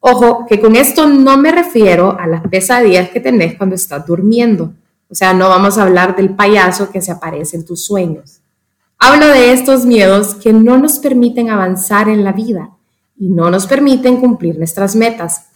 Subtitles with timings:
[0.00, 4.72] Ojo, que con esto no me refiero a las pesadillas que tenés cuando estás durmiendo.
[5.10, 8.40] O sea, no vamos a hablar del payaso que se aparece en tus sueños.
[8.98, 12.70] Hablo de estos miedos que no nos permiten avanzar en la vida
[13.18, 15.51] y no nos permiten cumplir nuestras metas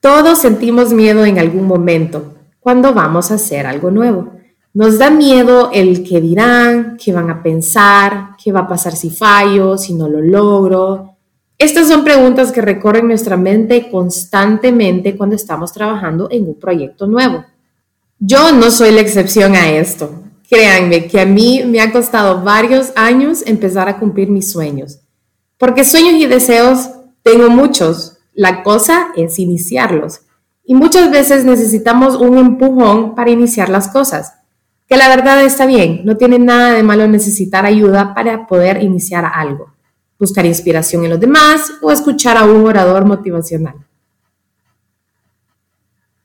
[0.00, 4.32] todos sentimos miedo en algún momento cuando vamos a hacer algo nuevo.
[4.72, 9.10] Nos da miedo el que dirán, qué van a pensar, qué va a pasar si
[9.10, 11.16] fallo, si no lo logro.
[11.58, 17.44] Estas son preguntas que recorren nuestra mente constantemente cuando estamos trabajando en un proyecto nuevo.
[18.18, 20.22] Yo no soy la excepción a esto.
[20.48, 25.00] Créanme que a mí me ha costado varios años empezar a cumplir mis sueños.
[25.58, 26.90] Porque sueños y deseos
[27.22, 30.22] tengo muchos, la cosa es iniciarlos.
[30.64, 34.32] Y muchas veces necesitamos un empujón para iniciar las cosas.
[34.88, 39.30] Que la verdad está bien, no tiene nada de malo necesitar ayuda para poder iniciar
[39.30, 39.74] algo.
[40.18, 43.74] Buscar inspiración en los demás o escuchar a un orador motivacional.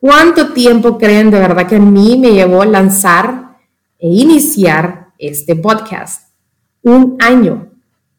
[0.00, 3.58] ¿Cuánto tiempo creen de verdad que a mí me llevó lanzar
[3.98, 6.30] e iniciar este podcast?
[6.82, 7.67] Un año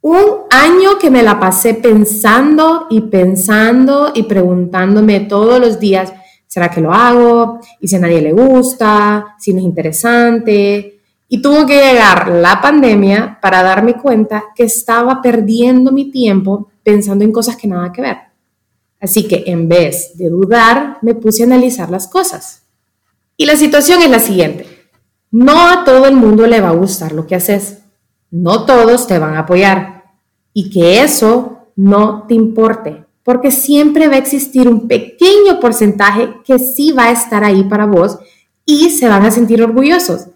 [0.01, 6.13] un año que me la pasé pensando y pensando y preguntándome todos los días,
[6.47, 7.59] ¿será que lo hago?
[7.79, 9.35] ¿Y si a nadie le gusta?
[9.37, 10.99] ¿Si no es interesante?
[11.27, 17.23] Y tuvo que llegar la pandemia para darme cuenta que estaba perdiendo mi tiempo pensando
[17.23, 18.17] en cosas que nada que ver.
[18.99, 22.63] Así que en vez de dudar, me puse a analizar las cosas.
[23.37, 24.65] Y la situación es la siguiente.
[25.31, 27.78] No a todo el mundo le va a gustar lo que haces.
[28.31, 30.03] No todos te van a apoyar
[30.53, 36.59] y que eso no te importe, porque siempre va a existir un pequeño porcentaje que
[36.59, 38.19] sí va a estar ahí para vos
[38.65, 40.27] y se van a sentir orgullosos.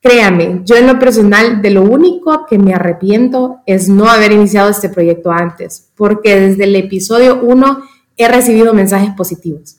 [0.00, 4.70] Créame, yo en lo personal de lo único que me arrepiento es no haber iniciado
[4.70, 7.78] este proyecto antes, porque desde el episodio 1
[8.16, 9.78] he recibido mensajes positivos.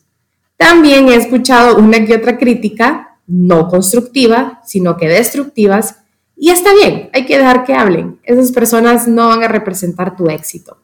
[0.57, 5.99] También he escuchado una que otra crítica, no constructiva, sino que destructivas,
[6.39, 8.19] y está bien, hay que dejar que hablen.
[8.23, 10.77] Esas personas no van a representar tu éxito.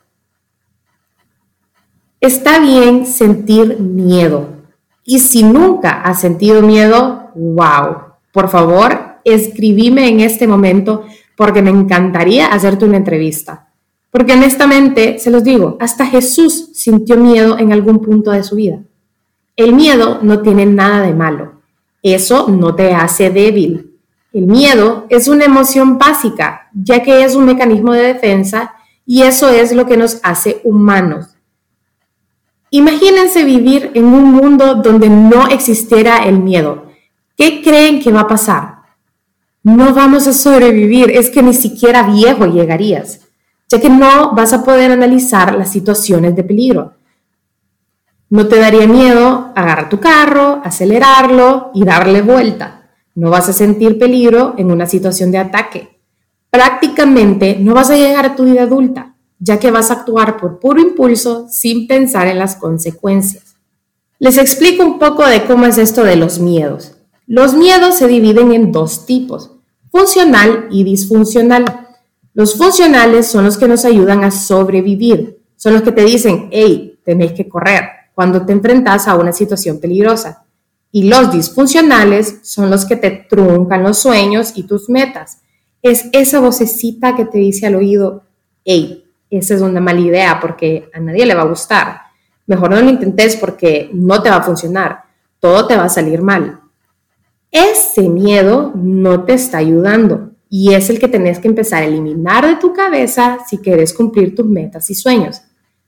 [2.20, 4.50] Está bien sentir miedo.
[5.06, 11.06] Y si nunca has sentido miedo, wow, por favor, escribime en este momento
[11.38, 13.70] porque me encantaría hacerte una entrevista.
[14.12, 18.80] Porque honestamente, se los digo, hasta Jesús sintió miedo en algún punto de su vida.
[19.56, 21.62] El miedo no tiene nada de malo.
[22.02, 23.85] Eso no te hace débil.
[24.36, 28.74] El miedo es una emoción básica, ya que es un mecanismo de defensa
[29.06, 31.38] y eso es lo que nos hace humanos.
[32.70, 36.88] Imagínense vivir en un mundo donde no existiera el miedo.
[37.38, 38.80] ¿Qué creen que va a pasar?
[39.64, 43.22] No vamos a sobrevivir, es que ni siquiera viejo llegarías,
[43.70, 46.96] ya que no vas a poder analizar las situaciones de peligro.
[48.30, 52.75] No te daría miedo agarrar tu carro, acelerarlo y darle vuelta
[53.16, 56.00] no vas a sentir peligro en una situación de ataque.
[56.50, 60.60] Prácticamente no vas a llegar a tu vida adulta, ya que vas a actuar por
[60.60, 63.56] puro impulso sin pensar en las consecuencias.
[64.20, 66.94] Les explico un poco de cómo es esto de los miedos.
[67.28, 69.52] Los miedos se dividen en dos tipos,
[69.92, 71.88] funcional y disfuncional.
[72.34, 77.00] Los funcionales son los que nos ayudan a sobrevivir, son los que te dicen, hey,
[77.04, 77.84] tenés que correr
[78.14, 80.45] cuando te enfrentas a una situación peligrosa.
[80.96, 85.40] Y los disfuncionales son los que te truncan los sueños y tus metas.
[85.82, 88.24] Es esa vocecita que te dice al oído,
[88.64, 92.00] hey, esa es una mala idea porque a nadie le va a gustar.
[92.48, 95.04] Mejor no lo intentes porque no te va a funcionar.
[95.42, 96.62] Todo te va a salir mal.
[97.52, 102.48] Ese miedo no te está ayudando y es el que tenés que empezar a eliminar
[102.48, 105.42] de tu cabeza si quieres cumplir tus metas y sueños.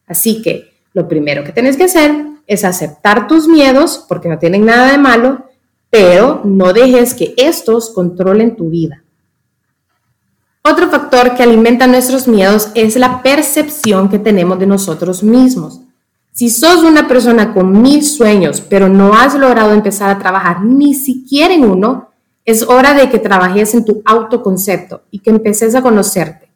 [0.06, 2.12] Así que lo primero que tenés que hacer
[2.47, 5.45] es aceptar tus miedos, porque no tienen nada de malo,
[5.89, 9.03] pero no dejes que estos controlen tu vida.
[10.63, 15.81] Otro factor que alimenta nuestros miedos es la percepción que tenemos de nosotros mismos.
[16.31, 20.94] Si sos una persona con mil sueños, pero no has logrado empezar a trabajar ni
[20.94, 22.09] siquiera en uno,
[22.45, 26.49] es hora de que trabajes en tu autoconcepto y que empeces a conocerte.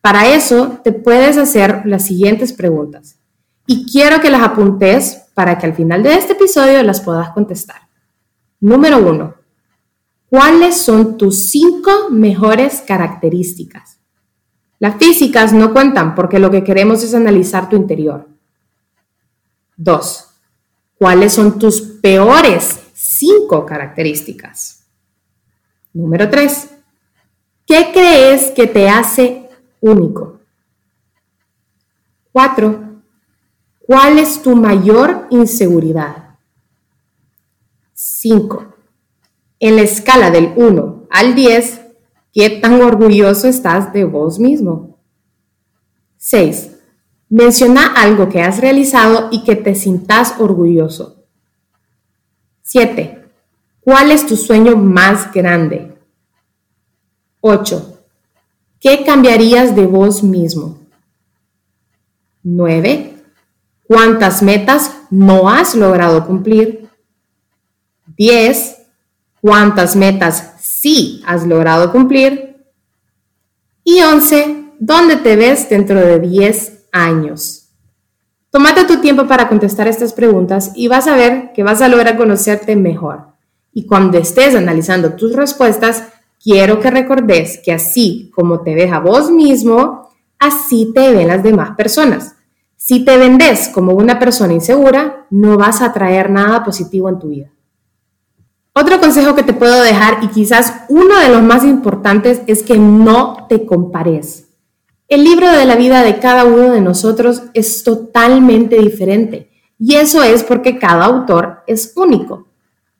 [0.00, 3.16] Para eso te puedes hacer las siguientes preguntas
[3.66, 7.82] y quiero que las apuntes para que al final de este episodio las puedas contestar.
[8.60, 9.34] Número uno,
[10.28, 13.98] ¿cuáles son tus cinco mejores características?
[14.78, 18.28] Las físicas no cuentan porque lo que queremos es analizar tu interior.
[19.76, 20.28] Dos,
[20.98, 24.84] ¿cuáles son tus peores cinco características?
[25.92, 26.70] Número tres,
[27.66, 29.48] ¿qué crees que te hace
[29.80, 30.40] único?
[32.32, 32.85] Cuatro,
[33.86, 36.38] ¿Cuál es tu mayor inseguridad?
[37.92, 38.74] 5.
[39.60, 41.82] En la escala del 1 al 10,
[42.32, 44.98] ¿qué tan orgulloso estás de vos mismo?
[46.16, 46.72] 6.
[47.28, 51.24] Menciona algo que has realizado y que te sintas orgulloso.
[52.62, 53.24] 7.
[53.80, 55.96] ¿Cuál es tu sueño más grande?
[57.40, 58.00] 8.
[58.80, 60.80] ¿Qué cambiarías de vos mismo?
[62.42, 63.15] 9.
[63.88, 66.88] ¿Cuántas metas no has logrado cumplir?
[68.16, 68.76] 10.
[69.40, 72.56] ¿Cuántas metas sí has logrado cumplir?
[73.84, 74.72] Y 11.
[74.78, 77.68] ¿Dónde te ves dentro de 10 años?
[78.50, 82.16] Tómate tu tiempo para contestar estas preguntas y vas a ver que vas a lograr
[82.16, 83.26] conocerte mejor.
[83.72, 86.04] Y cuando estés analizando tus respuestas,
[86.42, 91.42] quiero que recordes que así como te ves a vos mismo, así te ven las
[91.42, 92.35] demás personas.
[92.88, 97.30] Si te vendes como una persona insegura, no vas a traer nada positivo en tu
[97.30, 97.50] vida.
[98.74, 102.78] Otro consejo que te puedo dejar y quizás uno de los más importantes es que
[102.78, 104.50] no te compares.
[105.08, 109.50] El libro de la vida de cada uno de nosotros es totalmente diferente
[109.80, 112.46] y eso es porque cada autor es único.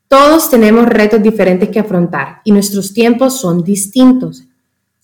[0.09, 4.46] Todos tenemos retos diferentes que afrontar y nuestros tiempos son distintos.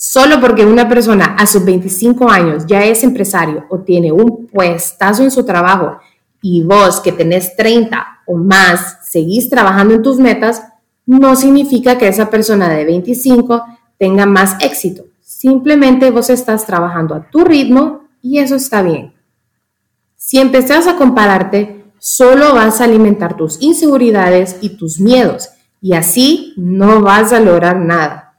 [0.04, 5.22] Solo porque una persona a sus 25 años ya es empresario o tiene un puestazo
[5.22, 5.98] en su trabajo
[6.42, 10.64] y vos que tenés 30 o más seguís trabajando en tus metas,
[11.06, 13.64] no significa que esa persona de 25
[13.96, 15.04] tenga más éxito.
[15.20, 19.14] Simplemente vos estás trabajando a tu ritmo y eso está bien.
[20.16, 25.50] Si empezás a compararte, solo vas a alimentar tus inseguridades y tus miedos
[25.80, 28.31] y así no vas a lograr nada.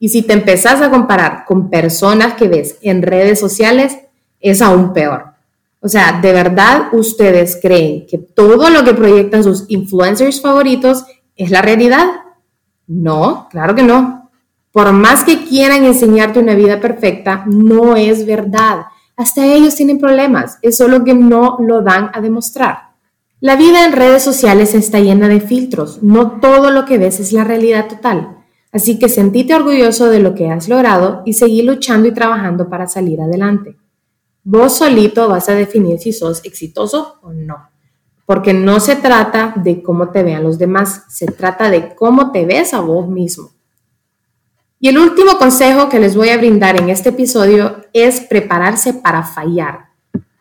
[0.00, 3.98] Y si te empezás a comparar con personas que ves en redes sociales,
[4.40, 5.34] es aún peor.
[5.80, 11.04] O sea, ¿de verdad ustedes creen que todo lo que proyectan sus influencers favoritos
[11.36, 12.06] es la realidad?
[12.86, 14.30] No, claro que no.
[14.72, 18.86] Por más que quieran enseñarte una vida perfecta, no es verdad.
[19.16, 22.90] Hasta ellos tienen problemas, es solo que no lo dan a demostrar.
[23.40, 27.32] La vida en redes sociales está llena de filtros, no todo lo que ves es
[27.32, 28.39] la realidad total.
[28.72, 32.86] Así que sentite orgulloso de lo que has logrado y seguí luchando y trabajando para
[32.86, 33.76] salir adelante.
[34.44, 37.68] Vos solito vas a definir si sos exitoso o no,
[38.26, 42.46] porque no se trata de cómo te vean los demás, se trata de cómo te
[42.46, 43.50] ves a vos mismo.
[44.78, 49.24] Y el último consejo que les voy a brindar en este episodio es prepararse para
[49.24, 49.90] fallar.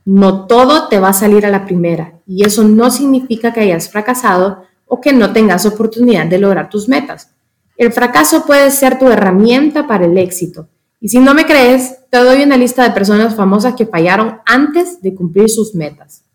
[0.06, 3.90] No todo te va a salir a la primera y eso no significa que hayas
[3.90, 7.32] fracasado o que no tengas oportunidad de lograr tus metas.
[7.80, 10.68] El fracaso puede ser tu herramienta para el éxito.
[11.00, 15.02] Y si no me crees, te doy una lista de personas famosas que fallaron antes
[15.02, 16.26] de cumplir sus metas.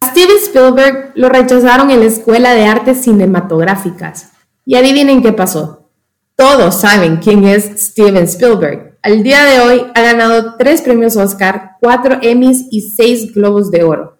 [0.00, 4.30] A Steven Spielberg lo rechazaron en la Escuela de Artes Cinematográficas.
[4.64, 5.90] Y adivinen qué pasó.
[6.36, 8.98] Todos saben quién es Steven Spielberg.
[9.02, 13.84] Al día de hoy ha ganado tres premios Oscar, cuatro Emmys y seis Globos de
[13.84, 14.16] Oro.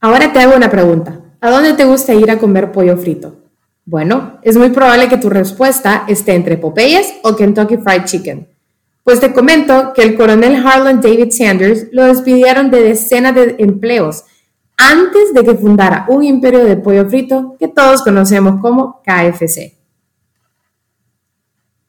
[0.00, 1.20] Ahora te hago una pregunta.
[1.40, 3.39] ¿A dónde te gusta ir a comer pollo frito?
[3.90, 8.46] Bueno, es muy probable que tu respuesta esté entre Popeyes o Kentucky Fried Chicken.
[9.02, 14.26] Pues te comento que el coronel Harlan David Sanders lo despidieron de decenas de empleos
[14.76, 19.74] antes de que fundara un imperio de pollo frito que todos conocemos como KFC.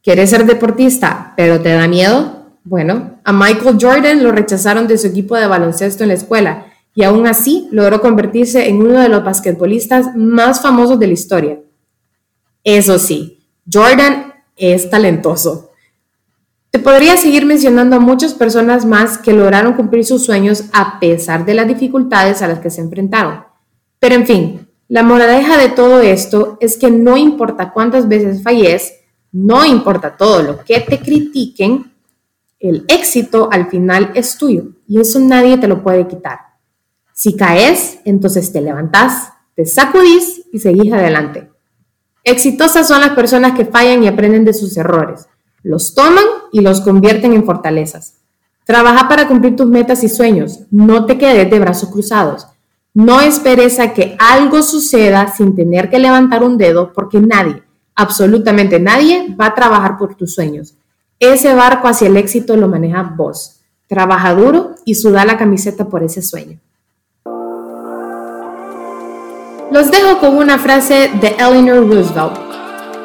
[0.02, 2.48] ¿Quieres ser deportista, pero te da miedo?
[2.64, 6.66] Bueno, a Michael Jordan lo rechazaron de su equipo de baloncesto en la escuela
[6.96, 11.60] y aún así logró convertirse en uno de los basquetbolistas más famosos de la historia.
[12.64, 15.72] Eso sí, Jordan es talentoso.
[16.70, 21.46] Te podría seguir mencionando a muchas personas más que lograron cumplir sus sueños a pesar
[21.46, 23.44] de las dificultades a las que se enfrentaron.
[24.00, 28.94] Pero en fin, la moraleja de todo esto es que no importa cuántas veces falles,
[29.32, 31.92] no importa todo lo que te critiquen,
[32.60, 36.40] El éxito al final es tuyo y eso nadie te lo puede quitar.
[37.12, 41.51] Si caes, entonces te levantás, te sacudís y seguís adelante.
[42.24, 45.28] Exitosas son las personas que fallan y aprenden de sus errores,
[45.64, 48.16] los toman y los convierten en fortalezas.
[48.66, 52.48] Trabaja para cumplir tus metas y sueños, no te quedes de brazos cruzados.
[52.94, 57.64] No esperes a que algo suceda sin tener que levantar un dedo porque nadie,
[57.96, 60.76] absolutamente nadie, va a trabajar por tus sueños.
[61.18, 63.62] Ese barco hacia el éxito lo maneja vos.
[63.88, 66.60] Trabaja duro y suda la camiseta por ese sueño.
[69.72, 72.34] Los dejo con una frase de Eleanor Roosevelt.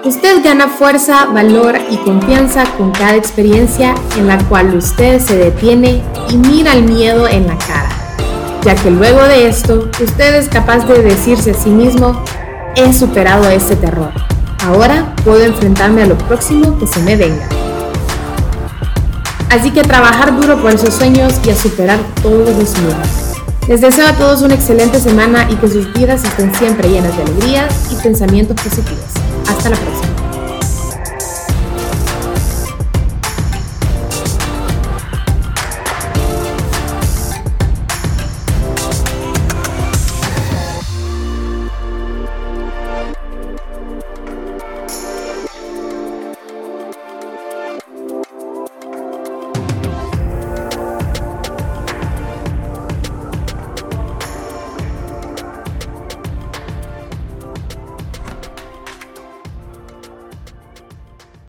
[0.04, 6.02] Usted gana fuerza, valor y confianza con cada experiencia en la cual usted se detiene
[6.28, 7.88] y mira el miedo en la cara,
[8.64, 12.20] ya que luego de esto usted es capaz de decirse a sí mismo,
[12.75, 14.11] he superado este terror,
[14.64, 17.49] ahora puedo enfrentarme a lo próximo que se me venga.
[19.50, 23.25] Así que trabajar duro por esos sueños y a superar todos los miedos.
[23.68, 27.23] Les deseo a todos una excelente semana y que sus vidas estén siempre llenas de
[27.25, 29.04] alegrías y pensamientos positivos.
[29.49, 29.96] Hasta la próxima.